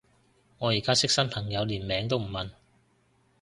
[0.57, 2.49] 我而家識新朋友連名都唔問